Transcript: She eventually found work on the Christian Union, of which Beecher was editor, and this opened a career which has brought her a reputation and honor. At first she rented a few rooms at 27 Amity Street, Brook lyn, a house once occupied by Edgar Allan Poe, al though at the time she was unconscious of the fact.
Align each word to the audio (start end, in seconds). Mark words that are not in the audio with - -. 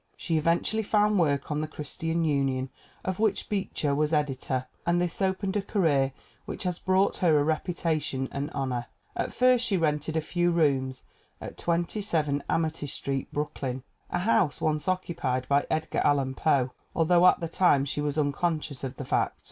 She 0.17 0.35
eventually 0.35 0.81
found 0.81 1.19
work 1.19 1.51
on 1.51 1.61
the 1.61 1.67
Christian 1.67 2.23
Union, 2.25 2.71
of 3.05 3.19
which 3.19 3.49
Beecher 3.49 3.93
was 3.93 4.11
editor, 4.11 4.65
and 4.83 4.99
this 4.99 5.21
opened 5.21 5.55
a 5.55 5.61
career 5.61 6.11
which 6.45 6.63
has 6.63 6.79
brought 6.79 7.17
her 7.17 7.37
a 7.39 7.43
reputation 7.43 8.27
and 8.31 8.49
honor. 8.49 8.87
At 9.15 9.31
first 9.31 9.63
she 9.63 9.77
rented 9.77 10.17
a 10.17 10.19
few 10.19 10.49
rooms 10.49 11.03
at 11.39 11.55
27 11.55 12.43
Amity 12.49 12.87
Street, 12.87 13.31
Brook 13.31 13.61
lyn, 13.61 13.83
a 14.09 14.17
house 14.17 14.59
once 14.59 14.87
occupied 14.87 15.47
by 15.47 15.67
Edgar 15.69 15.99
Allan 16.03 16.33
Poe, 16.33 16.71
al 16.95 17.05
though 17.05 17.27
at 17.27 17.39
the 17.39 17.47
time 17.47 17.85
she 17.85 18.01
was 18.01 18.17
unconscious 18.17 18.83
of 18.83 18.95
the 18.95 19.05
fact. 19.05 19.37